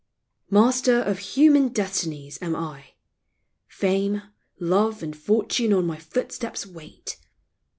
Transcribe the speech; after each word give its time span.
Master 0.49 0.99
of 0.99 1.19
human 1.19 1.67
destinies 1.67 2.41
am 2.41 2.55
I. 2.55 2.95
Fame, 3.67 4.23
love, 4.59 5.03
and 5.03 5.15
fortune 5.15 5.73
on 5.73 5.85
my 5.85 5.99
footsteps 5.99 6.65
wait. 6.65 7.19